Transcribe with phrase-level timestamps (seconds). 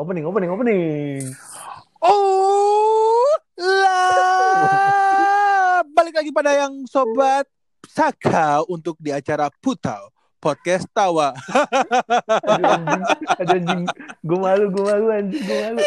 [0.00, 1.20] Opening, opening, opening.
[2.00, 5.00] Oh lah,
[5.92, 7.44] balik lagi pada yang sobat
[7.88, 11.32] Saka untuk di acara Putau podcast tawa.
[12.44, 13.02] Aduh anjing,
[13.40, 13.82] aduh anjing.
[14.22, 15.80] Gue malu, gue malu anjing, gue malu.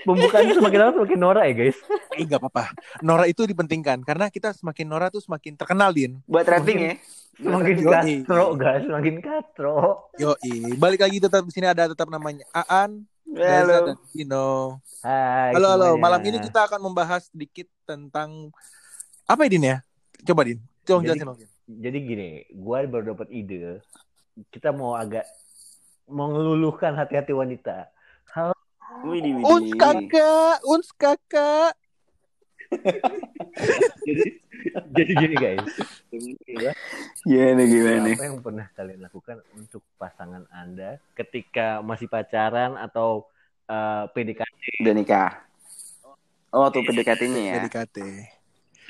[0.00, 1.78] Pembukaannya semakin lama semakin norak ya guys.
[2.16, 2.72] Eh nggak apa-apa.
[3.04, 6.18] Nora itu dipentingkan karena kita semakin Nora tuh semakin terkenal din.
[6.24, 6.94] Buat rating ya.
[7.40, 9.76] Semakin katro guys, semakin katro.
[10.20, 10.36] Yo,
[10.76, 13.96] balik lagi tetap di sini ada tetap namanya Aan, Halo.
[13.96, 14.76] dan Vino.
[15.00, 16.02] Hai Halo halo, semuanya.
[16.04, 18.52] malam ini kita akan membahas sedikit tentang
[19.24, 19.76] apa ya Din ya?
[20.20, 21.38] Coba Din, tolong Jadi- jelasin dong.
[21.70, 23.80] Jadi gini, gue baru dapat ide.
[24.50, 25.24] Kita mau agak
[26.10, 27.88] mau ngeluluhkan hati-hati wanita.
[28.28, 28.52] Hal
[29.00, 29.46] Widih, widih.
[29.46, 31.72] Uns kakak, uns kakak.
[34.06, 34.24] jadi
[34.94, 35.66] jadi gini guys.
[37.24, 38.08] Gimana gimana?
[38.14, 43.26] Apa yang pernah kalian lakukan untuk pasangan anda ketika masih pacaran atau
[43.66, 44.84] eh, PDKT?
[44.86, 45.30] Udah nikah.
[46.50, 47.54] Oh tuh PDKT-nya ya.
[47.62, 47.96] PDKT.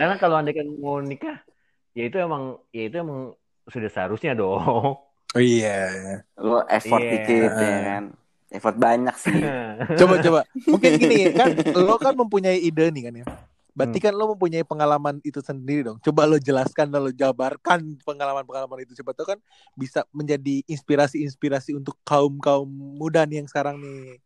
[0.00, 1.44] Karena kalau anda kan mau nikah,
[1.92, 3.36] ya itu emang ya itu emang
[3.68, 4.96] sudah seharusnya dong.
[5.30, 5.92] Oh iya.
[6.40, 7.12] Lo effort Iya.
[7.20, 8.04] dikit ya kan.
[8.50, 9.36] Effort banyak sih.
[10.00, 10.40] Coba coba.
[10.66, 13.26] Mungkin gini kan, lo kan mempunyai ide nih kan ya.
[13.70, 14.06] Berarti Hmm.
[14.06, 15.98] kan lo mempunyai pengalaman itu sendiri dong.
[16.00, 18.92] Coba lo jelaskan dan lo jabarkan pengalaman-pengalaman itu.
[18.92, 19.38] Siapa tahu kan
[19.72, 24.18] bisa menjadi inspirasi-inspirasi untuk kaum-kaum muda nih yang sekarang nih.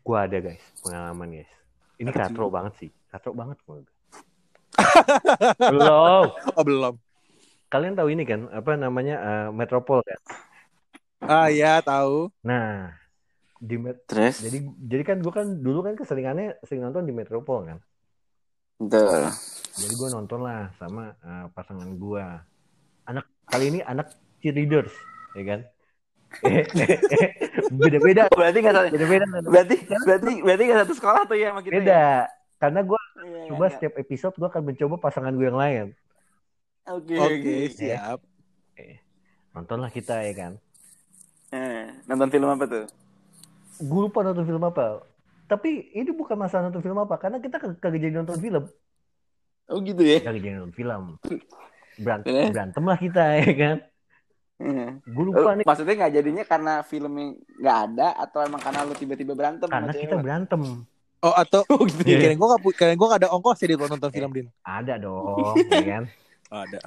[0.00, 1.50] Gua ada guys pengalaman guys.
[1.96, 2.52] Ini katro tuh?
[2.52, 3.56] banget sih, katro banget.
[3.62, 3.80] gua.
[5.72, 6.24] Belum.
[6.52, 6.94] Oh belum.
[7.66, 10.20] Kalian tahu ini kan apa namanya eh, Metropol kan?
[11.18, 12.30] Ah ya tahu.
[12.40, 12.94] Nah
[13.56, 14.38] di Met- Terus?
[14.38, 17.78] jadi jadi kan gua kan dulu kan keseringannya sering nonton di Metropol kan.
[18.76, 19.32] Betul.
[19.76, 22.40] Jadi gue nonton lah sama eh, pasangan gua.
[23.04, 24.10] Anak kali ini anak
[24.40, 24.92] cheerleaders,
[25.32, 25.60] ya kan?
[27.72, 28.88] Beda-beda, Berarti nggak satu.
[28.92, 29.24] beda-beda.
[29.42, 31.72] Berarti berarti berarti nggak satu sekolah tuh ya sama kita.
[31.72, 31.78] ya?
[31.80, 32.04] Beda.
[32.56, 33.72] Karena gue Iya, coba iya.
[33.74, 35.86] setiap episode gue akan mencoba pasangan gue yang lain.
[36.86, 37.54] Oke Oke oke.
[37.68, 38.18] siap.
[39.50, 40.52] Nontonlah kita ya kan.
[41.48, 42.84] Eh, Nonton film apa tuh?
[43.78, 45.00] Gue lupa nonton film apa.
[45.46, 48.64] Tapi ini bukan masalah nonton film apa, karena kita kag- kagak jadi nonton film,
[49.66, 50.18] Oh gitu ya.
[50.20, 51.02] kagak jadi nonton film.
[51.96, 52.50] Berantem, Eh?
[52.50, 53.76] berantem lah kita ya kan.
[54.58, 54.90] Eh.
[55.02, 59.32] Gue lupa nih, Maksudnya nggak jadinya karena filmnya nggak ada atau emang karena lu tiba-tiba
[59.32, 60.60] berantem karena kita berantem.
[61.18, 62.20] Oh atau Oh gitu ya, ya.
[62.22, 64.48] kirain gue gak, kirain gue gak ada ongkos ya di nonton film Din.
[64.60, 66.02] Ada dong, ya kan.
[66.48, 66.78] Oh, ada.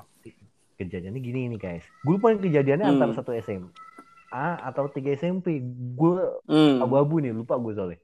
[0.76, 1.86] Kejadiannya gini nih guys.
[2.02, 2.94] Gue lupa nih kejadiannya Hmm.
[2.96, 3.70] antara satu SMA
[4.62, 5.58] atau tiga SMP.
[5.94, 6.80] Gue Hmm.
[6.80, 7.98] abu-abu nih, lupa gue soalnya.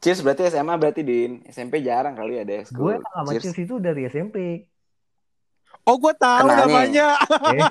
[0.00, 1.44] Cheers berarti SMA berarti Din.
[1.46, 2.96] SMP jarang kali ada Gue ekskul.
[3.04, 3.42] sama Cheers.
[3.44, 4.36] Cheers itu dari SMP.
[5.82, 6.64] Oh gue tahu Kenalnya.
[6.66, 7.08] namanya.
[7.50, 7.68] Eh,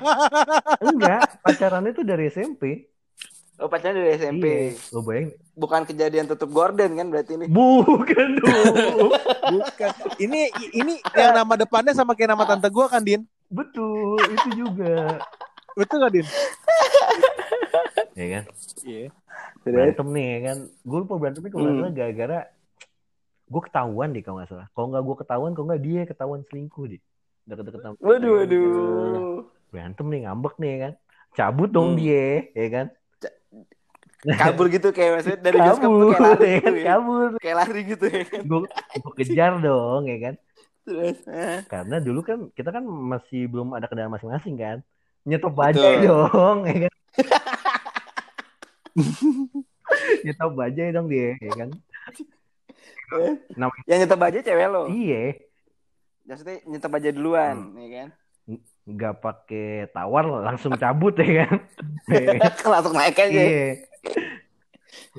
[0.84, 2.62] enggak, pacarannya itu dari SMP.
[3.56, 4.44] Oh pacarnya dari SMP.
[4.72, 4.90] Iya.
[4.90, 5.30] Lo bayangin?
[5.52, 7.46] Bukan kejadian tutup gorden kan berarti ini.
[7.50, 9.10] Bukan dong.
[9.50, 9.90] Bukan.
[10.16, 10.40] Ini
[10.72, 13.22] ini yang nama depannya sama kayak nama tante gue kan Din.
[13.46, 15.18] Betul, itu juga.
[15.74, 16.26] Betul gak Din?
[18.12, 18.44] Ya kan?
[18.82, 19.06] Iya.
[19.60, 19.74] Terus?
[19.74, 20.58] Berantem nih ya kan.
[20.82, 21.82] Gue lupa berantemnya kalau nggak Hmm.
[21.82, 22.38] salah gara-gara
[23.46, 24.66] gue ketahuan deh kalau nggak salah.
[24.70, 27.00] Kalau nggak gue ketahuan, kalau nggak dia ketahuan selingkuh deh.
[27.42, 29.42] Deket-deket Waduh waduh.
[29.68, 30.92] berantem nih ngambek nih ya kan.
[31.30, 31.98] Cabut dong Hmm.
[31.98, 32.86] dia, ya kan?
[34.20, 36.68] Kabur gitu kayak maksudnya dari bioskop tuh kabur, kayak lari ya kan?
[36.68, 36.86] gitu ya.
[36.92, 37.28] Kabur.
[37.40, 38.42] Kayak lari gitu ya kan.
[38.44, 38.58] Gue
[38.92, 40.34] gue kejar dong, ya kan?
[40.80, 41.18] Terus.
[41.26, 41.58] eh.
[41.64, 44.78] Karena dulu kan kita kan masih belum ada kendaraan masing-masing kan.
[45.24, 46.04] Nyetop Betul.
[46.04, 46.92] dong, ya kan?
[50.24, 51.70] Nyetop bajai dong dia, ya kan?
[53.58, 54.82] Namanya Yang nyetok aja cewek lo.
[54.86, 55.34] iya,
[56.22, 58.08] Maksudnya nyetok aja duluan, ya kan?
[58.90, 61.62] nggak pakai tawar langsung cabut ya kan?
[62.72, 63.30] Langsung naik aja.
[63.30, 63.86] Iya.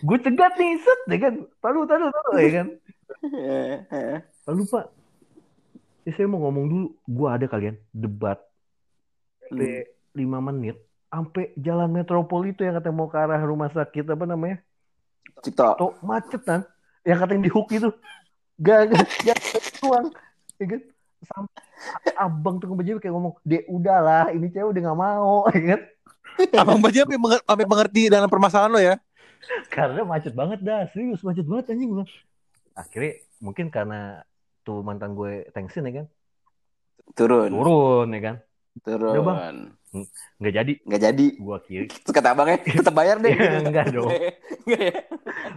[0.04, 1.34] Gue cegat nih, set, ya kan?
[1.64, 2.68] Taruh, taruh, taruh, ya kan?
[4.50, 4.86] Lalu Pak,
[6.04, 8.40] ya saya mau ngomong dulu, gue ada kalian debat
[9.48, 10.76] sampai lima menit,
[11.12, 14.64] sampai jalan metropol itu yang katanya mau ke arah rumah sakit apa namanya?
[15.44, 15.76] Cipto.
[15.76, 16.64] Tuh macet kan?
[17.04, 17.90] Yang katanya di hook itu,
[18.64, 19.38] gak gak gak
[19.84, 20.08] tuang,
[20.56, 20.82] ya kan?
[21.22, 25.82] Sampai abang tuh baju kayak ngomong, dek udahlah, ini cewek udah gak mau, ya kan?
[26.56, 28.96] Abang Baja sampai menger- sampai mengerti dalam permasalahan lo ya.
[29.68, 32.08] Karena macet banget dah, serius macet banget anjing gua.
[32.78, 34.24] Akhirnya mungkin karena
[34.64, 36.08] tuh mantan gue thanksin ya kan,
[37.18, 37.50] Turun.
[37.52, 38.36] turun ya kan,
[38.86, 39.12] Turun.
[39.18, 39.58] Udah, Bang.
[40.40, 41.26] Nggak jadi, Nggak jadi.
[41.38, 43.32] gua kira, Terus kata abangnya, tetap bayar deh.
[43.36, 44.08] Ya, enggak dong.
[44.64, 44.96] Enggak ya?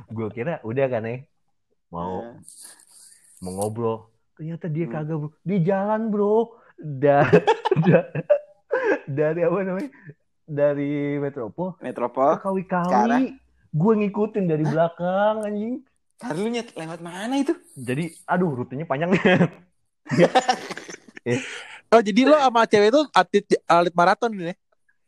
[0.09, 1.17] gua kira udah kan ya,
[1.89, 2.35] mau Eh.
[3.39, 4.95] mau ngobrol, ternyata dia Hmm.
[4.95, 6.37] kagak bro, di jalan bro,
[6.77, 7.29] da,
[7.81, 8.11] da-
[9.07, 9.91] dari apa namanya,
[10.43, 12.35] dari Metropol Metropol.
[12.35, 12.67] Sekarang?
[12.67, 13.25] kali-kali
[13.71, 15.83] gue ngikutin dari belakang anjing
[16.15, 17.53] Tadi lu nyet lewat mana itu?
[17.75, 19.11] jadi aduh rutenya panjang
[21.95, 24.55] Oh jadi lo sama cewek itu atlet atlet maraton nih ya?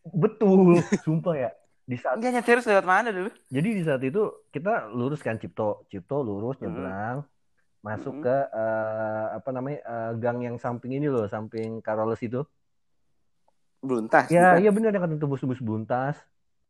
[0.07, 1.51] betul sumpah ya
[1.83, 3.31] di saat Enggak nyetir lewat mana dulu?
[3.51, 4.23] jadi di saat itu
[4.55, 6.71] kita lurus kan Cipto Cipto lurus Hmm.
[6.71, 7.17] nyebrang
[7.83, 8.23] masuk Hmm.
[8.23, 12.47] ke eh, apa namanya eh, gang yang samping ini loh samping Karoles itu
[13.83, 14.27] Beluntas.
[14.31, 16.15] ya iya bener yang kata tembus-tembus beluntas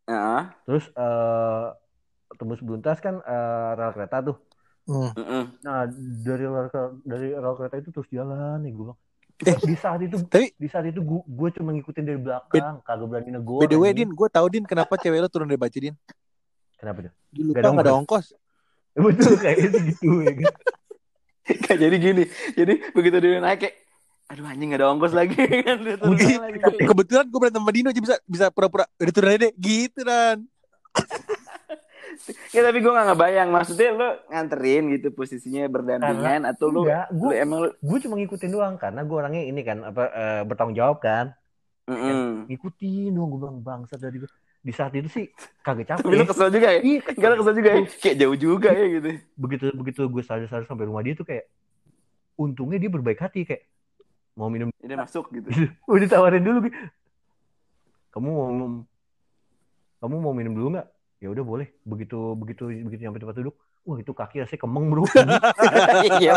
[0.08, 0.42] Heeh.
[0.64, 1.66] terus eh
[2.36, 4.36] tembus beluntas kan eh, rel kereta tuh
[4.86, 5.10] Hmm.
[5.18, 5.44] Heeh.
[5.66, 5.82] nah
[6.22, 9.00] dari rel ke- dari rel kereta itu terus jalan nih gue bilang.
[9.36, 13.04] Eh, di saat itu Tapi di saat itu gue, gue cuma ngikutin dari belakang kagak
[13.04, 13.92] berani negor by the way.
[13.92, 15.92] Din, gue tau Din kenapa cewek lo turun dari baju Din?
[16.76, 18.26] kenapa tuh Dulu Gak ada lupa gak ada ongkos.
[19.04, 20.54] betul kayak itu gitu ya kan
[21.46, 22.24] Kayak jadi gini.
[22.54, 23.76] Jadi begitu dia naik kayak
[24.26, 25.36] aduh anjing gak ada ongkos lagi
[25.68, 26.58] kan Mungkin lagi.
[26.82, 30.42] kebetulan gue berantem sama Dino aja bisa bisa pura-pura udah turun aja deh gitu dan
[32.50, 37.18] Ya tapi gue gak ngebayang maksudnya lu nganterin gitu posisinya berdampingan atau lu, enggak lu
[37.28, 40.76] gue emang lu gue cuma ngikutin doang karena gue orangnya ini kan apa eh, bertanggung
[40.76, 41.32] jawab kan
[41.86, 42.50] Mm-mm.
[42.50, 44.30] ngikutin doang gue bilang bangsa dari gue
[44.66, 45.30] di saat itu sih
[45.62, 46.80] kagak capek Tapi lu kesel juga ya?
[46.82, 47.80] Iya, kesel juga ya?
[48.02, 49.10] Kayak jauh juga ya gitu.
[49.38, 51.46] begitu begitu gue sadar-sadar sampai rumah dia tuh kayak
[52.34, 53.62] untungnya dia berbaik hati kayak
[54.34, 55.48] mau minum Dia masuk gitu.
[55.90, 56.58] udah ditawarin dulu
[58.10, 58.48] kamu mau
[60.02, 60.88] kamu mau minum dulu nggak
[61.26, 65.02] ya udah boleh begitu begitu begitu nyampe tempat duduk wah itu kaki rasanya kemeng bro
[66.22, 66.34] Iya.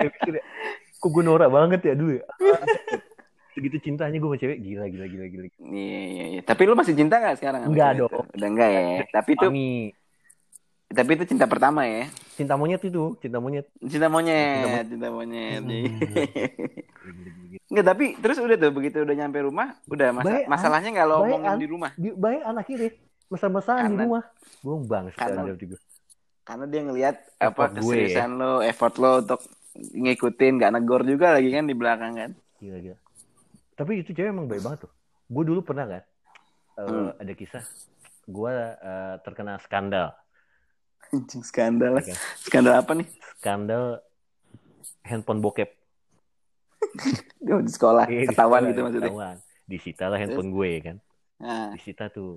[0.00, 0.08] Ya,
[1.00, 2.24] kok gue norak banget ya dulu ya
[3.50, 6.40] segitu cintanya gue sama cewek gila gila gila gila Iya, iya, iya.
[6.46, 7.66] Tapi lu masih cinta gak sekarang?
[7.66, 8.24] Enggak dong.
[8.30, 8.82] Udah enggak ya.
[9.10, 9.66] Tapi itu Kami
[10.90, 12.10] tapi itu cinta pertama ya.
[12.34, 15.60] cinta monyet itu cinta monyet Cinta monyet, Cinta cinta monyet.
[15.60, 15.86] Hmm.
[17.70, 21.14] Enggak, tapi terus udah tuh begitu udah nyampe rumah, udah masa- Baik, masalahnya nggak lo
[21.22, 22.88] omongin di rumah di baik anak kiri
[23.28, 24.24] mesra-mesraan di rumah
[24.60, 25.54] gue bang Karena-
[26.42, 27.78] karena dia ngelihat apa gue ya.
[27.78, 29.40] keseriusan lo, effort lo untuk
[29.72, 32.30] ngikutin gak negor juga lagi kan di belakang kan.
[32.58, 32.98] gila gila
[33.72, 34.92] tapi itu cewek emang baik banget tuh
[35.28, 36.02] gue dulu pernah kan
[36.76, 37.12] Hmm.
[37.12, 37.60] ada kisah
[38.24, 40.10] gue eh, terkena skandal
[41.10, 41.98] Anjing skandal.
[41.98, 42.16] ya kan?
[42.38, 43.08] Skandal apa nih?
[43.34, 43.84] skandal
[45.02, 45.70] handphone bokep
[47.40, 49.08] Dia di sekolah Iya, ketahuan gitu maksudnya.
[49.08, 49.36] ketahuan.
[49.64, 50.96] disita lah handphone gue kan
[51.38, 52.36] Nah, disita tuh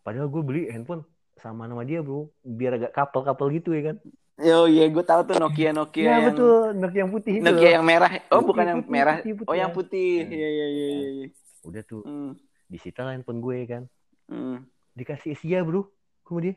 [0.00, 1.06] padahal gue beli handphone
[1.36, 3.96] sama nama dia bro biar agak kapal-kapal gitu ya kan
[4.36, 7.70] yo iya gue tahu tuh Nokia Nokia Iya yang betul Nokia yang putih itu Nokia
[7.72, 8.10] yang merah.
[8.26, 9.16] Oh, Putih, bukan yang putih, merah.
[9.16, 9.76] putih, putih, oh, yang ya.
[9.76, 10.10] putih.
[10.18, 10.32] Hmm.
[10.32, 11.08] Iya, iya, iya, iya.
[11.14, 11.26] iya.
[11.62, 12.32] udah tuh Hmm.
[12.66, 13.82] disita lah handphone gue kan
[14.26, 14.64] Hmm.
[14.92, 15.86] dikasih Asia bro
[16.22, 16.56] kemudian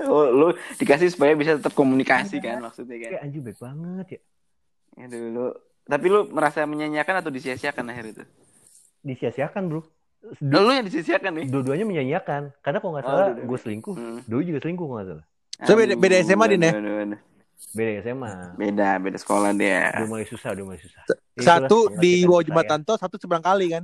[0.00, 0.46] Oh, lu
[0.76, 3.10] dikasih supaya bisa tetap komunikasi kan maksudnya kan.
[3.12, 4.20] kayak anjing baik banget ya
[4.94, 5.54] Ya dulu.
[5.84, 8.22] Tapi lu merasa menyanyiakan atau disia-siakan akhir itu?
[9.00, 9.82] disia-siakan bro
[10.20, 11.46] Oh, lu yang disia-siakan nih.
[11.46, 13.46] dua-duanya menyanyiakan karena kalau nggak Oh, salah dua-duanya.
[13.46, 14.18] gue selingkuh Hmm.
[14.26, 15.26] Doi juga selingkuh kalau nggak salah
[15.58, 16.70] So, beda- beda Aduh, SMA, Din, ya?
[16.70, 17.20] aduh, aduh, aduh.
[17.72, 19.82] beda SMA Beda, beda sekolah dia.
[19.92, 21.02] udah mulai susah udah mulai susah
[21.34, 22.46] Ya, Satu di bawah ya.
[22.46, 23.82] jembatan tol, satu seberang kali kan.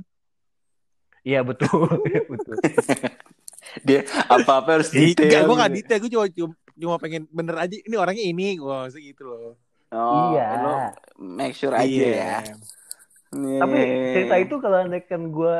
[1.23, 1.87] iya betul
[2.31, 2.55] betul
[3.81, 5.43] Dia apa-apa harus Enggak, detail.
[5.43, 5.77] gue gak gitu.
[5.77, 7.75] detail, gue cuma, cuma cuma pengen bener aja.
[7.75, 9.59] Ini orangnya ini, gue maksud gitu loh.
[9.89, 10.47] Oh, Iya.
[10.59, 10.71] lu
[11.35, 12.39] make sure aja ya.
[13.31, 13.59] Iya.
[13.59, 13.77] tapi
[14.13, 15.57] cerita itu kalau kan gue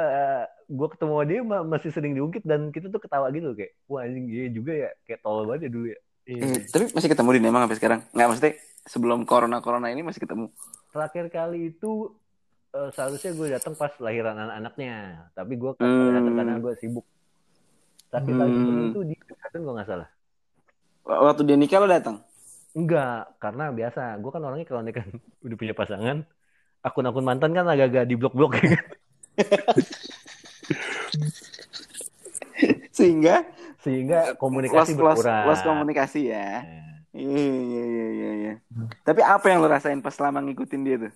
[0.65, 4.25] gue ketemu dia ma- masih sering diungkit dan kita tuh ketawa gitu kayak wah anjing
[4.25, 6.41] iya juga ya kayak tol banget ya dulu ya Iya.
[6.41, 7.99] Eh, tapi masih ketemu di emang sampai sekarang?
[8.09, 10.49] Nggak maksudnya sebelum corona corona ini masih ketemu.
[10.89, 12.15] terakhir kali itu
[12.71, 14.95] eh, seharusnya gue datang pas lahiran anak-anaknya
[15.31, 16.15] tapi gue kan Hmm.
[16.15, 17.05] datang karena gue sibuk
[18.21, 18.89] kali Hmm.
[18.89, 20.09] itu di Kabupaten gue nggak salah
[21.05, 22.17] Waktu dia nikah lo datang?
[22.71, 25.03] enggak karena biasa gue kan orangnya kalau nikah
[25.45, 26.17] udah punya pasangan
[26.81, 28.55] akun-akun mantan kan agak-agak di blok-blok
[32.89, 33.43] Sehingga
[33.77, 36.63] sehingga lost, komunikasi lost, berkurang lost komunikasi ya.
[36.63, 38.53] Nah, Iya, iya, iya, iya, iya.
[39.01, 41.13] Tapi apa yang lo rasain pas selama ngikutin dia tuh?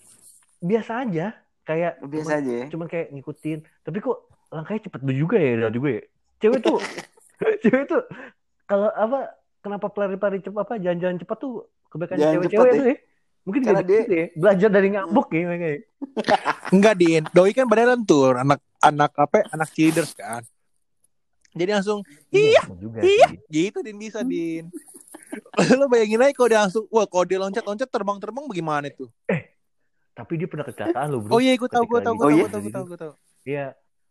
[0.59, 2.65] biasa aja kayak Biasa cuman- aja ya.
[2.67, 4.17] cuman kayak ngikutin tapi kok
[4.49, 6.03] langkahnya cepet juga ya dari gue ya?
[6.39, 6.77] Cewek tuh
[7.63, 8.03] cewek tuh
[8.65, 12.97] kalau apa kenapa pelari-pelari cepat apa jalan-jalan cepat tuh kebanyakan cewek-cewek tuh ya
[13.47, 15.69] mungkin Karena dia, dia- dia belajar dari ngambek ya ya.
[16.75, 17.23] Enggak, Din.
[17.33, 19.41] Doi kan badan lentur, anak anak apa?
[19.49, 20.45] Anak cheerleaders kan.
[21.57, 23.27] Jadi langsung iya, betul juga iya.
[23.33, 23.39] sih.
[23.49, 24.69] gitu Din bisa, Din.
[25.81, 29.09] Lo bayangin aja kalau dia langsung, wah kalau dia loncat-loncat terbang-terbang bagaimana tuh?
[30.13, 32.35] tapi dia pernah kecelakaan loh bro Oh iya, gue tahu, gue tahu, lagi- gue tahu,
[32.35, 32.43] iya?
[32.43, 33.13] gue tahu, gue tahu, gue tahu.
[33.47, 33.65] iya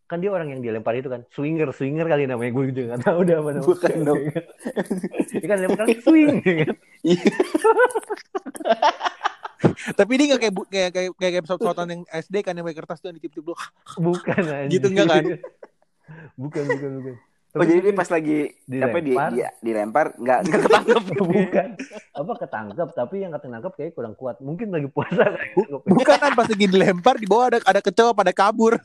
[0.08, 3.18] kan dia orang yang dilempar itu kan swinger swinger kali namanya gue juga nggak tahu
[3.28, 4.22] udah apa namanya Bukan dong.
[5.36, 6.74] Dia kan lempar swing ya kan
[9.98, 12.98] Tapi dia nggak kayak kayak kayak kayak, kayak pesawat-pesawatan yang SD kan yang pakai kertas
[13.02, 13.58] tuh yang ditip-tip dulu.
[13.98, 14.70] bukan anjing.
[14.70, 15.24] Gitu enggak kan?
[16.38, 17.14] bukan bukan bukan.
[17.52, 18.38] Oh jadi dia pas lagi
[18.78, 19.30] apa di Dilempar.
[19.32, 21.02] dia dilempar nggak nggak ketangkep.
[21.16, 21.68] bukan
[22.12, 25.56] apa ketangkep tapi yang ketangkep kayak kurang kuat mungkin lagi puasa kayak
[25.88, 28.76] Bukan kan pas lagi dilempar di bawah ada ada kecoa pada kabur.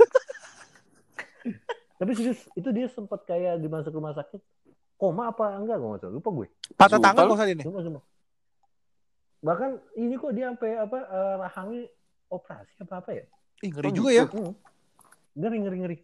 [1.93, 4.39] Tapi serius itu dia sempat kayak dimasuk rumah sakit
[4.95, 7.61] koma apa enggak gue nggak tahu lupa gue Patah tangan kok saat ini.
[7.61, 8.03] Sumpah, sumpah.
[9.39, 11.83] bahkan ini kok dia sampai apa eh, rahangnya
[12.27, 13.25] operasi apa apa ya
[13.61, 14.17] Ih, ngeri Oh, juga gitu.
[14.17, 14.25] ya.
[14.27, 14.53] Hmm.
[15.33, 15.97] ngeri ngeri ngeri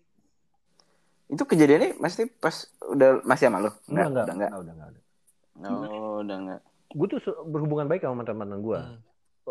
[1.27, 3.71] Itu kejadiannya pasti pas udah masih sama lo?
[3.85, 4.49] enggak enggak udah enggak.
[4.49, 6.59] enggak udah enggak Oh, udah enggak.
[6.89, 8.99] gue tuh berhubungan baik sama teman-teman gue Hmm.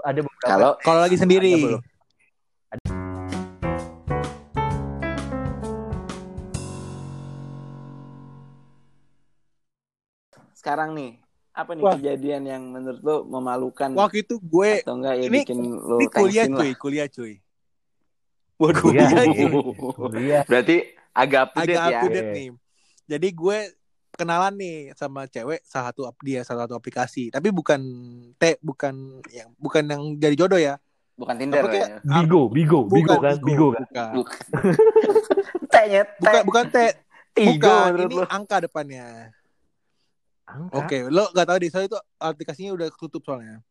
[0.01, 1.53] ada beberapa Kalau Kalau lagi sendiri.
[10.69, 11.11] Sekarang nih,
[11.51, 11.95] apa nih Wah.
[11.97, 16.07] kejadian yang menurut lo memalukan Waktu itu gue atau enggak ya ini- bikin lo ini
[16.07, 16.77] kuliah cuy, lah?
[16.77, 17.35] kuliah cuy.
[18.59, 18.83] Waduh.
[18.85, 19.09] Kuliah,
[20.13, 20.41] Iya.
[20.45, 20.77] Berarti
[21.15, 21.87] agak update Agak ya.
[21.89, 22.37] up to date Iya.
[22.37, 22.49] nih.
[23.09, 23.59] Jadi gue
[24.13, 27.81] kenalan nih sama cewek salah satu dia salah satu aplikasi, tapi bukan
[28.37, 28.93] te bukan
[29.31, 30.77] yang bukan yang jadi jodoh ya.
[31.15, 31.87] Bukan Tinder Apa ya.
[32.05, 33.83] Bigo, Bigo, Bigo Bukan kan, Bigo kan.
[33.83, 34.11] Bukan.
[34.21, 34.39] Bukan.
[35.73, 36.19] T-nya T.
[36.21, 36.87] Bukan, bukan te.
[37.33, 39.31] Tigo Bukan, ini angka depannya.
[40.69, 43.63] Oke, lo gak tahu deh, soalnya itu aplikasinya udah tutup soalnya.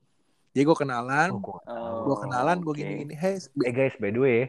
[0.52, 4.18] Jadi gue kenalan, Oh, gua- Oh, gue kenalan, gue gini-gini, hey, Eh guys, by the
[4.18, 4.40] way,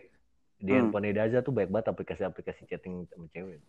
[0.57, 0.89] di Hmm.
[0.89, 3.61] handphone Daza tuh banyak banget aplikasi-aplikasi chatting sama cewek.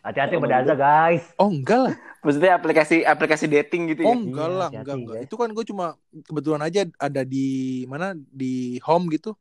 [0.00, 1.24] Hati-hati Oh, sama Daza, guys.
[1.36, 1.94] oh enggak lah,
[2.24, 4.16] Maksudnya aplikasi aplikasi dating gitu oh ya?
[4.18, 5.20] enggak Iya, lah, hati-hati, enggak, enggak.
[5.28, 5.86] Itu kan gue cuma
[6.24, 7.46] kebetulan aja ada di
[7.86, 9.36] mana di home gitu.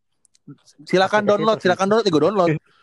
[0.85, 2.51] Silakan download, silakan download, ya gue download.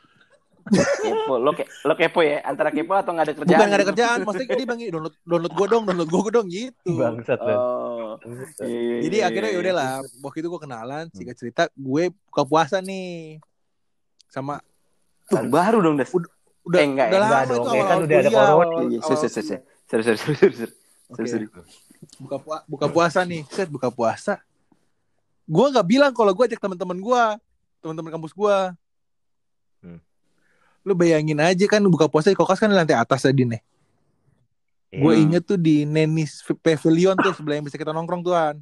[0.64, 1.35] Kepo.
[1.37, 2.40] Lo, ke, lo kepo ya?
[2.42, 3.50] Antara kepo atau nggak ada kerjaan?
[3.52, 6.90] Bukan gak ada kerjaan, maksudnya bilang gini, download download gue dong, download gue dong gitu.
[6.95, 7.38] Bangsat.
[7.40, 8.14] Oh.
[8.59, 9.81] Iya, iya, Jadi iya, akhirnya iya, yaudah iya.
[9.81, 13.40] lah, waktu itu gue kenalan, singkat cerita, gue buka puasa nih
[14.26, 14.62] sama
[15.25, 16.12] Tuh, baru dong, Das.
[16.62, 17.11] udah Eh, enggak ya?
[17.11, 18.47] udah Enggak lama dong, itu ya kan awal-awal udah ada corona.
[18.49, 18.99] awal- Iya, iya.
[18.99, 20.71] awal- sorry, sorry, sorry.
[21.09, 21.19] Oke.
[21.19, 21.47] Sorry, sorry.
[22.19, 24.42] buka pua- buka puasa nih set buka puasa
[25.45, 27.23] gue nggak bilang kalau gue ajak teman-teman gue
[27.78, 28.75] teman-teman kampus gue Hmm.
[30.82, 33.62] Lu bayangin aja kan buka puasa di kokas kan di lantai atas tadi nih
[34.92, 35.22] gue Hmm.
[35.24, 38.56] inget tuh di Nenis Pavilion tuh sebelah yang bisa kita nongkrong tuan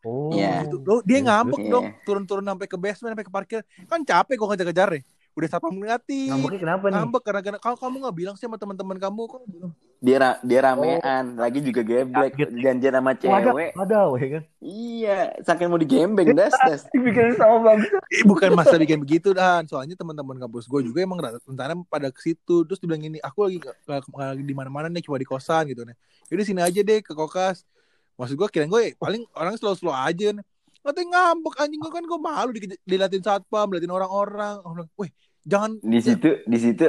[0.00, 0.30] Oh.
[0.30, 0.62] Iya.
[0.62, 1.70] Itu- lo dia Iya, ngambek iya.
[1.70, 5.02] dong turun-turun sampai ke basement sampai ke parkir kan capek gue ngejar-ngejar deh
[5.36, 6.94] udah satpam ngeliatin Ngambeknya kenapa nih?
[6.96, 9.40] ngambek karena karena kalau kamu nggak bilang sih sama teman-teman kamu kok
[9.96, 13.70] Dia ra- dia ramean, lagi juga geblek, janjian sama Oh, ada, cewek.
[13.72, 14.42] ada, ya kan?
[14.60, 16.84] Iya, saking mau digembeng, Das, Das.
[16.92, 17.96] Bikin sama bangsa.
[18.12, 22.12] Eh, bukan masa bikin begitu dan soalnya teman-teman kampus gue juga emang rata- rencana pada
[22.12, 23.58] ke situ terus dibilang gini aku lagi
[24.14, 25.96] lagi di mana-mana nih cuma di kosan gitu nih
[26.30, 27.66] jadi sini aja deh ke kokas
[28.14, 30.44] maksud gue kirain gue paling orang slow-slow aja nih
[30.86, 35.10] Katanya ngambek anjing gue kan gue malu di, diliatin satpam diliatin orang-orang bilang, weh
[35.42, 36.86] jangan Di situ, di situ,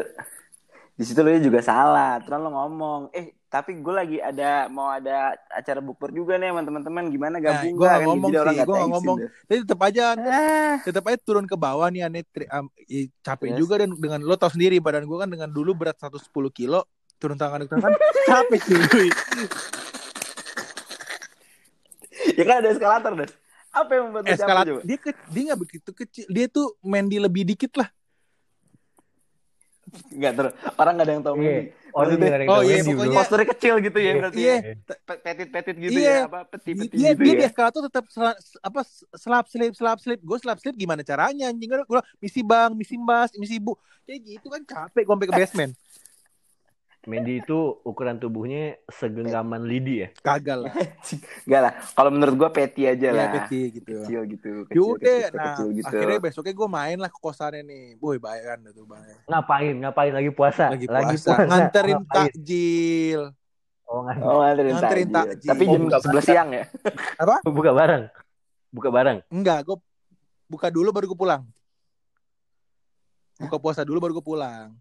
[0.93, 2.21] di situ lo juga salah.
[2.21, 6.61] Terus lo ngomong, eh tapi gue lagi ada mau ada acara bukber juga nih sama
[6.61, 7.09] teman-teman.
[7.09, 7.89] Gimana Nah, gabung gua nggak?
[7.89, 9.17] nggak Kan ngomong sih, nggak thanksin, ngomong.
[9.17, 9.31] Das.
[9.41, 13.49] tapi tetap aja Ah, tetap aja turun ke bawah nih aneh tri- am- ya, capek
[13.49, 13.57] Yes.
[13.57, 16.85] juga dan dengan lo tau sendiri badan gue kan dengan dulu berat 110 kilo
[17.17, 19.09] turun tangan ke tangan capek cuy
[22.35, 23.33] ya kan ada eskalator, Das.
[23.77, 24.81] Apa yang membuat eskalator coba?
[24.83, 27.89] dia ke, dia nggak begitu kecil dia tuh Mandy lebih dikit lah
[30.11, 30.53] Enggak terus.
[30.75, 31.47] Orang nggak ada yang tahu Iya.
[31.47, 31.63] Mandy.
[31.87, 33.15] Orang Maksudnya, juga ada yang oh iya, pokoknya-.
[33.15, 34.13] Posturnya kecil gitu ya Iya.
[34.13, 34.37] berarti.
[34.37, 34.55] Iya.
[34.59, 34.73] ya?
[34.83, 36.11] Pe- Petit-petit gitu Iya.
[36.11, 37.37] ya, apa peti-peti dia gitu dia ya.
[37.39, 38.79] di eskalator tetap sel- apa
[39.15, 41.79] selap slip selap slip gue selap slip gimana caranya anjing gue
[42.19, 45.71] misi bang misi mbas misi bu kayak gitu kan capek gue sampai ke basement
[47.07, 47.55] Mandy itu
[47.87, 50.09] ukuran tubuhnya segenggaman lidi ya.
[50.19, 50.75] kagak lah
[51.47, 51.73] Enggak lah.
[51.95, 53.29] Kalau menurut gua peti aja ya lah.
[53.31, 54.49] peti gitu Kecil gitu.
[54.67, 55.87] Kecil, Yaudah, kecil, nah kecil gitu.
[55.87, 59.73] akhirnya besoknya gue main lah ke kosannya nih, boy bayan tuh bang, Ngapain?
[59.79, 60.65] Ngapain lagi puasa?
[60.67, 62.27] lagi puasa, nganterin Ngapain?
[62.27, 63.21] takjil,
[63.87, 65.31] Oh, ngan- Oh, nganterin, Nganterin takjil.
[65.31, 65.47] takjil.
[65.47, 66.63] Tapi Oh, jam buka 11 siang ya.
[67.47, 68.03] buka barang.
[68.67, 69.17] Buka barang.
[69.31, 69.77] enggak, gue
[70.51, 71.43] buka dulu baru gue pulang,
[73.37, 74.75] buka puasa dulu baru gue pulang,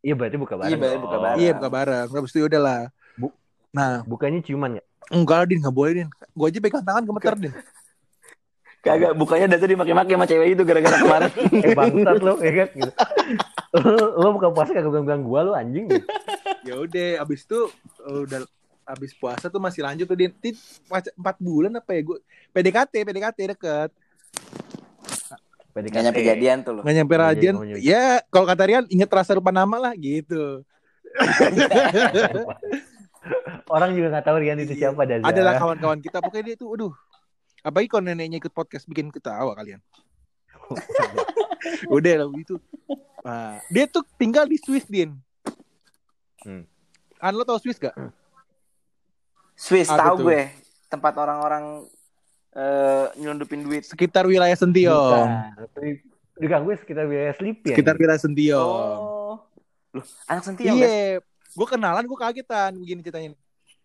[0.00, 0.70] Iya berarti buka barang.
[0.72, 1.38] Iya, berarti buka barang.
[1.38, 2.80] iya buka bareng, terus itu udah lah,
[3.14, 3.36] Bu-
[3.70, 4.82] nah Bukannya ciuman ya?
[5.12, 7.52] enggak lah din, nggak boleh din, gue aja pegang tangan gemeter din,
[8.80, 11.30] Kagak, bukanya data dimaki-maki sama cewek itu gara-gara kemarin.
[11.68, 12.68] Eh bangsat lo, ya kan?
[12.72, 12.92] Gitu.
[13.76, 15.84] lo, lo buka puasa kagak bilang-bilang gua lo anjing.
[16.64, 17.60] ya udah, abis itu
[18.08, 18.40] eh, udah
[18.88, 20.32] abis puasa tuh masih lanjut tuh din,
[20.88, 22.18] pac- empat bulan apa ya gue,
[22.56, 23.90] PDKT, PDKT deket,
[25.70, 25.94] PDKT.
[25.94, 26.80] Gak nyampe jadian tuh lo.
[26.82, 27.78] nggak nyampe Iya, rajin, iya, iya.
[27.80, 30.62] ya kalau kata Rian inget rasa lupa nama lah gitu.
[33.70, 35.24] Orang juga nggak tahu Rian itu siapa Daza.
[35.26, 36.92] adalah kawan-kawan kita pokoknya dia tuh aduh
[37.60, 39.78] apalagi kalau neneknya ikut podcast bikin ketawa kalian
[41.96, 42.56] udah lah itu
[43.20, 45.12] Nah, dia tuh tinggal di Swiss, Din.
[46.40, 46.64] Hmm.
[47.20, 47.92] An lo tau Swiss gak?
[49.52, 50.32] Swiss tahu tuh?
[50.32, 50.48] gue
[50.88, 51.84] tempat orang-orang
[52.50, 53.86] eh nyelundupin duit.
[53.86, 54.56] Sekitar wilayah.
[54.56, 56.02] Tapi
[56.40, 57.76] Juga gue sekitar wilayah Sleepy ya.
[57.76, 58.96] Sekitar wilayah Sentiong.
[58.96, 59.36] Oh.
[59.92, 60.88] Loh, anak Sentiong kan?
[60.88, 61.20] Iya,
[61.52, 63.36] gue kenalan, gue kagetan begini ceritanya.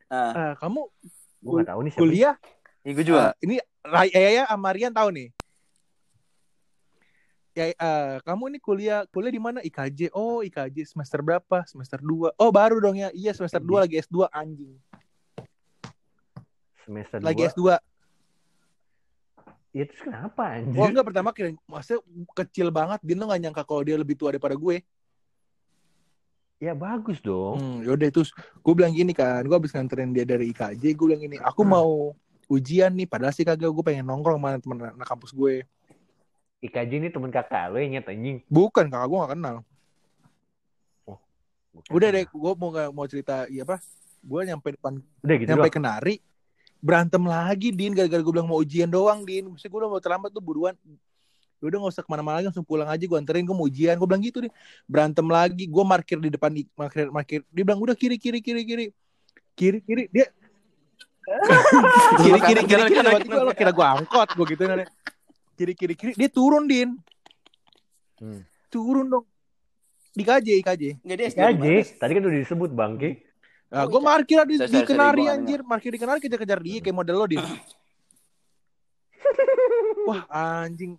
[0.08, 0.88] Ah, Ah, kamu
[1.44, 2.02] Gue tahu nih siapa.
[2.02, 2.36] kuliah?
[2.82, 3.22] iya, gue juga.
[3.22, 5.30] Ah, ini Ray, ya, sama Rian tahu nih.
[7.56, 9.60] Ya, eh, kamu ini kuliah kuliah di mana?
[9.60, 10.12] IKJ.
[10.12, 11.64] Oh, IKJ semester berapa?
[11.64, 12.36] Semester 2.
[12.36, 13.12] Oh, baru dong ya.
[13.12, 14.76] Iya, semester 2 lagi S2 anjing.
[16.84, 17.52] Semester Lagi 2.
[17.52, 17.62] S2.
[19.76, 20.80] Ya terus kenapa anjir?
[20.80, 22.00] Oh, enggak pertama kira maksudnya
[22.32, 23.04] kecil banget.
[23.04, 24.80] Dia tuh gak nyangka kalau dia lebih tua daripada gue.
[26.64, 27.60] Ya bagus dong.
[27.60, 31.20] Hmm, yaudah terus gue bilang gini kan, gue habis nganterin dia dari IKJ, gue bilang
[31.20, 32.16] gini, aku mau
[32.48, 35.68] ujian nih, padahal sih kagak gue pengen nongkrong sama temen anak kampus gue.
[36.64, 38.40] IKJ ini temen kakak lo yang nyet anjing.
[38.48, 39.58] Bukan kakak gue gak kenal.
[41.76, 43.84] Gua Udah deh, gue mau nggak mau cerita, iya apa?
[44.24, 44.96] Gue nyampe depan,
[45.28, 45.76] Udah gitu nyampe doang.
[45.76, 46.24] kenari,
[46.86, 49.50] berantem lagi, Din, gara-gara gue bilang mau ujian doang, Din.
[49.50, 50.78] Maksudnya gue udah mau terlambat tuh buruan.
[51.58, 53.98] Ya Udah gak usah ke mana-mana lagi, langsung pulang aja, gue anterin, gue mau ujian.
[53.98, 54.54] Gue bilang gitu, Din.
[54.86, 57.42] Berantem lagi, gue parkir di depan, parkir, parkir.
[57.50, 58.86] Dia bilang, udah kiri, kiri, kiri, kiri.
[59.58, 60.30] Kiri, kiri, dia
[62.22, 64.86] kiri kiri kiri kiri kiri lo kira gue angkot gue gitu kan
[65.58, 66.94] kiri kiri kiri dia turun din
[68.16, 68.48] Hmm.
[68.72, 69.26] turun dong
[70.16, 71.84] di KJ KJ Enggak dia gimana?
[71.84, 73.10] Tadi kan udah disebut Bangke.
[73.72, 74.38] Nah, Oh, gue iya.
[74.38, 77.40] lah di, di kenari anjir parkir di kenari kejar kejar dia kayak model lo din
[80.08, 80.98] wah anjing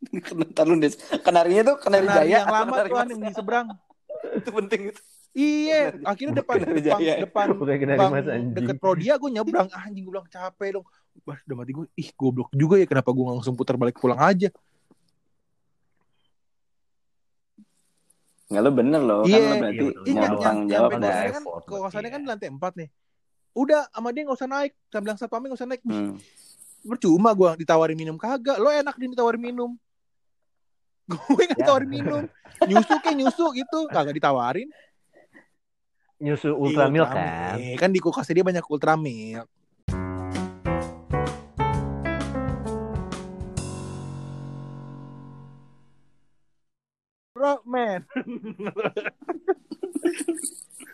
[0.00, 0.96] Ntar lu Des.
[1.20, 2.40] Kenarinya tuh kenari, kenari jaya.
[2.40, 3.66] yang lama tuh yang di seberang
[4.40, 5.00] itu penting itu.
[5.30, 7.14] iya akhirnya depan Kenari depan Jaya.
[7.22, 10.86] depan bang deket Prodia gue nyebrang anjing gue bilang capek dong
[11.28, 14.48] Wah, udah mati gue, ih goblok juga ya kenapa gue langsung putar balik pulang aja.
[18.50, 19.22] Nggak lu bener loh.
[19.22, 20.02] Iya, kan berarti iya, betul.
[20.02, 21.14] Iya, mau tanggung jawab ada dah.
[21.14, 22.18] kan, effort, kosannya berarti kan ya.
[22.18, 22.88] di lantai 4 nih.
[23.50, 24.72] Udah sama dia gak usah naik.
[24.90, 25.82] Saya bilang satpamnya gak usah naik.
[25.86, 26.14] Hmm.
[26.90, 28.58] Percuma gue ditawarin minum kagak.
[28.58, 29.70] Lo enak din ditawarin minum.
[31.10, 31.66] Gue gak Ya.
[31.66, 32.22] ditawarin minum.
[32.66, 33.78] Nyusu kayak nyusu gitu.
[33.90, 34.70] Kagak ditawarin.
[36.18, 37.58] Nyusu Iya, ultramilk kan.
[37.78, 39.46] Kan di kulkasnya dia banyak ultramilk.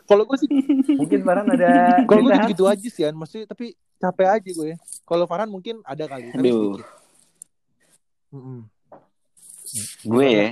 [0.06, 0.48] Kalau gue sih
[0.94, 3.14] Mungkin Farhan ada Kalau gue gitu-gitu aja sih, An.
[3.14, 4.70] Maksudnya tapi capek aja gue.
[5.02, 6.78] Kalau Farhan mungkin ada kali, tapi Aduh.
[6.78, 6.86] sedikit.
[10.06, 10.48] Gue ya.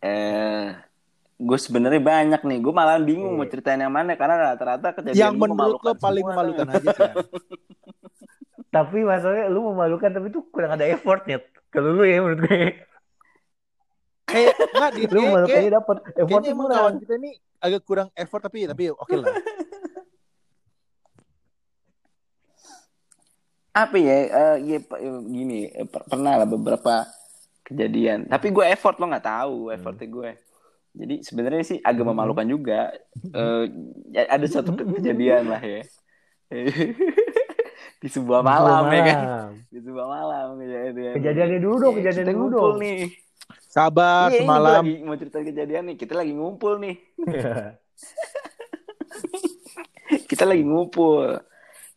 [0.00, 0.66] Eh,
[1.36, 2.58] gue sebenarnya banyak nih.
[2.62, 3.38] Gue malah bingung Iya.
[3.38, 7.12] mau ceritain yang mana karena rata-rata kejadian Yang menurut lo memalukan paling memalukan aja sih.
[8.72, 11.38] Tapi masalahnya lu memalukan tapi tuh kurang ada effortnya.
[11.68, 12.80] Kalau lu ya menurut gue.
[14.34, 17.30] Kayak enggak di Lu kayak, memalukannya kayak, dapet kayaknya effortnya emang kawan kita ini
[17.62, 19.30] agak kurang effort tapi tapi oke lah.
[23.74, 24.16] Apa ya?
[24.30, 24.78] Eh, ya,
[25.26, 27.06] gini, eh, per- pernah lah beberapa
[27.66, 28.30] kejadian.
[28.30, 30.30] Tapi gue effort lo nggak tahu effortnya gue.
[30.94, 32.94] Jadi sebenarnya sih agak memalukan juga.
[33.34, 33.64] Eh,
[34.14, 35.82] ya, ada satu ke- kejadian lah ya.
[38.04, 39.18] Di sebuah malam ya kan.
[39.18, 39.50] Malam.
[39.74, 41.14] Di sebuah malam kejadian.
[41.18, 42.76] Kejadiannya dulu dong, Iya, kejadiannya kita dulu dong.
[42.78, 43.00] nih.
[43.74, 44.86] Sabar Iya, semalam.
[44.86, 45.96] lagi mau cerita kejadian nih.
[45.98, 46.94] Kita lagi ngumpul nih.
[50.30, 51.42] kita lagi ngumpul.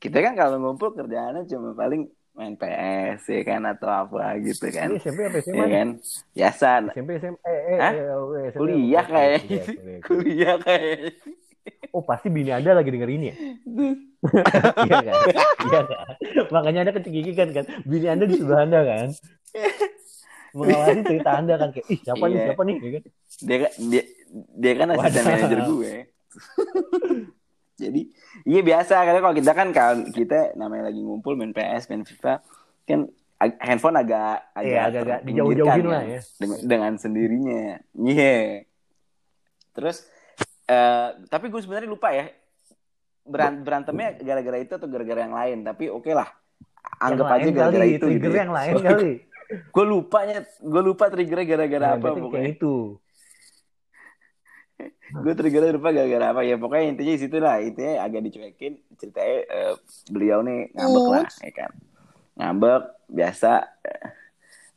[0.02, 4.98] Kita kan kalau ngumpul kerjaannya cuma paling main PS ya kan atau apa gitu kan.
[4.98, 5.54] Ini SMP apa SMA?
[5.54, 5.88] Ya kan?
[6.34, 7.94] Biasa SMP SMP eh, eh, Hah?
[7.94, 8.58] eh, oh, SMP.
[8.58, 9.42] kuliah kayak
[10.02, 11.14] kuliah, kayak
[11.94, 13.36] Oh pasti bini anda lagi denger ini ya?
[14.88, 15.16] iya kan?
[15.62, 16.06] Iya kan?
[16.50, 17.70] Makanya gigi kan kan?
[17.86, 19.14] Bini anda di sebelah anda kan?
[20.52, 22.46] Mengawasi cerita anda kan kayak ih siapa nih Iya.
[22.46, 22.76] siapa nih?
[22.78, 23.02] Kan?
[23.40, 24.04] dia kan- dia
[24.54, 25.92] dia kan asisten manajer gue.
[27.78, 28.02] Jadi
[28.44, 32.42] iya biasa karena kalau kita kan kalau kita namanya lagi ngumpul main PS main FIFA
[32.84, 33.00] kan
[33.60, 36.20] handphone agak agak Iya, agak-agak terpinggirkan dijauh-jauhin kan, lah ya.
[36.36, 37.64] dengan, dengan sendirinya.
[37.94, 38.66] Iya.
[39.72, 39.98] Terus
[40.66, 42.26] eh tapi gue sebenarnya lupa ya
[43.24, 46.28] beran- berantemnya gara-gara itu atau gara-gara yang lain tapi oke lah
[46.98, 48.40] anggap Yang aja gara-gara itu gitu trigger ya.
[48.42, 49.12] yang lain kali.
[49.48, 52.76] Gue lupanya gue lupa triggernya gara-gara Nah, apa pokoknya kayak itu.
[55.10, 56.42] gue triggernya lupa gara-gara apa.
[56.44, 57.56] Ya pokoknya intinya di situ lah.
[57.60, 59.74] Intinya agak dicuekin ceritanya eh,
[60.08, 61.72] beliau nih ngambek lah ya kan.
[62.36, 64.06] Ngambek biasa eh,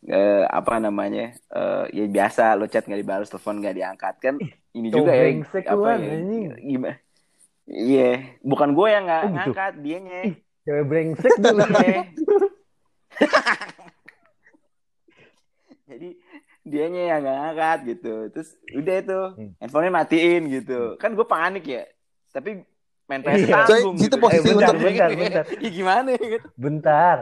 [0.09, 4.35] eh, apa namanya eh, ya biasa lo chat nggak dibalas telepon nggak diangkat kan.
[4.71, 5.25] Ini cowok juga ya
[5.67, 6.15] apa ya
[6.57, 6.97] gimana
[7.67, 8.11] iya.
[8.41, 9.37] Bukan gue yang nggak Oh, gitu?
[9.51, 10.19] ngangkat dianya.
[10.61, 11.63] Cewek brengsek dulu.
[15.91, 15.93] Iya.
[15.93, 16.09] jadi
[16.63, 19.51] dianya yang nggak ngangkat gitu terus udah itu Hmm.
[19.59, 21.83] handphonenya matiin gitu kan gue panik ya
[22.31, 22.63] tapi
[23.05, 23.67] main PS Iya.
[23.67, 24.17] tanggung itu gitu.
[24.17, 25.45] posisi Eh, bentar, bentar, bentar, bentar.
[25.59, 26.47] Ih, gimana ya gitu.
[26.55, 27.17] Bentar.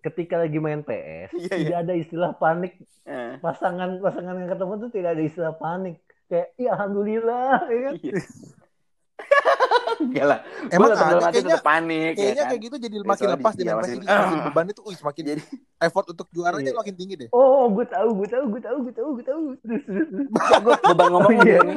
[0.00, 1.56] Ketika lagi main PS, Iya, iya.
[1.56, 2.76] tidak ada istilah panik.
[3.04, 5.96] Eh, Pasangan pasangan yang ketemu tuh tidak ada istilah panik.
[6.24, 7.94] Kayak, iya alhamdulillah, ya kan?
[7.96, 8.12] iya.
[10.30, 10.38] Lah.
[10.66, 12.48] Emang ada, kayaknya- tetap panik Kayaknya ya kan.
[12.48, 14.66] kayak gitu jadi Ya, makin soalnya lepas di- di main iya, makin- jadi semakin beban
[14.66, 15.42] itu uh, semakin Jadi
[15.80, 16.78] effort untuk juaranya Iya.
[16.78, 17.28] makin tinggi deh.
[17.30, 19.42] Oh, gue tahu, gue tahu, gue tahu, gue tahu, gue tahu.
[19.60, 20.26] Terus, terus, terus.
[20.58, 21.58] gue beban ngomong Oh, iya.
[21.62, 21.76] nih.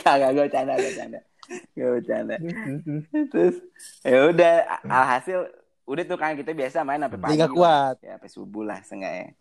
[0.00, 1.20] Kagak gue canda, gue canda.
[1.74, 2.34] Gue bercanda.
[3.28, 3.56] Terus,
[4.00, 5.38] ya udah alhasil
[5.84, 7.32] udah tuh kan kita biasa main sampai pagi.
[7.34, 7.50] Dia lah.
[7.50, 7.96] kuat.
[8.00, 9.36] Ya sampai subuh lah seenggaknya.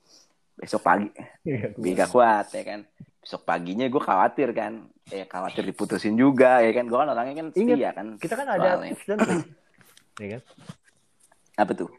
[0.54, 1.10] Besok pagi
[1.42, 2.80] Iya, gak kuat ya kan.
[3.24, 4.74] Besok paginya gue khawatir kan.
[5.08, 6.86] Ya khawatir diputusin juga ya kan.
[6.86, 8.08] Gue kan orangnya kan Ingat, setia kan.
[8.18, 8.94] Kita kan ada Soalnya.
[9.06, 9.18] dan.
[10.22, 10.42] Ya kan?
[11.58, 11.90] Apa tuh?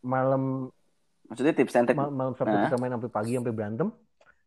[0.00, 0.72] Malam
[1.24, 2.66] Maksudnya tips and trick mal- malam Sabtu Hah?
[2.66, 3.88] kita main sampai pagi sampai berantem.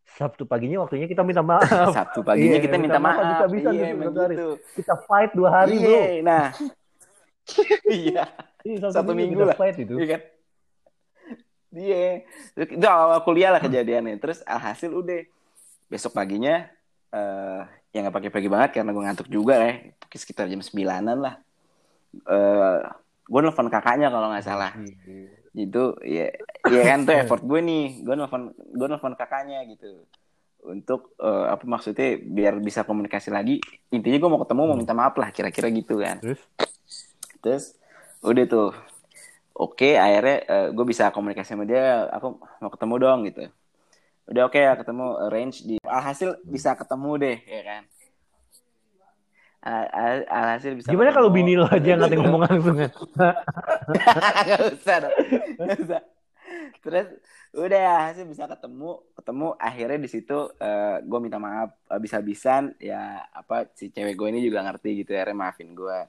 [0.06, 1.66] Sabtu paginya waktunya kita minta maaf.
[1.98, 3.50] Sabtu paginya Iya, kita minta minta maaf, maaf.
[3.50, 4.36] Iya, tuh emang satu hari.
[4.36, 4.50] gitu.
[4.76, 5.90] Kita fight dua hari, bro.
[5.90, 6.46] Iya, nah.
[7.88, 8.24] Iya,
[8.62, 9.56] Iya, Satu minggu kita lah.
[9.56, 9.94] fight itu.
[9.96, 10.22] iya kan.
[11.72, 12.04] Iya.
[12.56, 14.18] Itu awal kuliah lah kejadiannya.
[14.18, 15.26] Terus alhasil udah
[15.86, 16.66] besok paginya
[17.16, 17.62] eh
[17.96, 19.96] ya nggak pakai pagi banget karena gue ngantuk juga ya.
[20.16, 21.36] Sekitar jam sembilanan lah.
[22.28, 22.80] Eh
[23.26, 24.72] gue nelfon kakaknya kalau nggak salah.
[25.56, 26.32] Itu ya,
[26.68, 28.04] ya kan tuh effort gue nih.
[28.04, 30.04] Gue nelfon gue nelfon kakaknya gitu.
[30.66, 33.60] Untuk eh, apa maksudnya biar bisa komunikasi lagi.
[33.92, 36.20] Intinya gue mau ketemu mau minta maaf lah kira-kira gitu kan.
[36.20, 36.42] Terus
[37.44, 37.66] Terus
[38.26, 38.72] udah tuh.
[39.56, 42.12] Oke, akhirnya gue bisa komunikasi sama dia.
[42.12, 43.48] Aku mau ketemu dong gitu.
[44.26, 47.84] Udah oke ya ketemu arrange di alhasil bisa ketemu deh ya kan.
[49.66, 50.94] Al- al- alhasil bisa.
[50.94, 52.92] gimana kalau bini lo aja yang ngatain ngomong langsung kan?
[54.46, 55.16] Gak usah dong.
[55.58, 56.02] Gak usah.
[56.86, 57.08] Terus
[57.56, 60.38] udah ya hasil bisa ketemu ketemu akhirnya di situ
[61.02, 65.72] gue minta maaf habis-habisan ya apa si cewek gue ini juga ngerti gitu akhirnya maafin
[65.72, 66.00] gue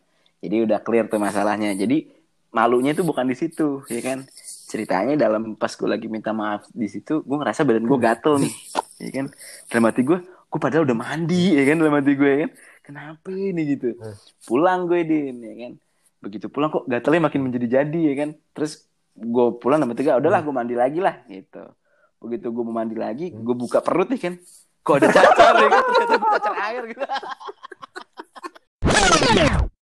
[0.42, 2.10] jadi udah clear tuh masalahnya jadi
[2.50, 4.18] malunya tuh bukan di situ ya kan
[4.66, 8.54] ceritanya dalam pas gue lagi minta maaf di situ gue ngerasa badan gue gatel nih.
[8.96, 9.28] Ya kan?
[9.68, 11.76] Dalam hati gue gue padahal udah mandi ya kan?
[11.76, 12.50] Dalam hati gue ya kan?
[12.80, 13.92] Kenapa ini gitu?
[14.48, 15.72] Pulang gue din ya kan?
[16.24, 18.32] Begitu pulang kok gatelnya makin menjadi jadi ya kan?
[18.56, 21.60] Terus gue pulang sama tiga udahlah gue mandi lagi lah gitu.
[22.24, 24.40] Begitu gue mau mandi lagi gue buka perut ya kan?
[24.80, 25.82] Kok ada cacar ya kan?
[25.92, 27.04] Ternyata gue cacar air gitu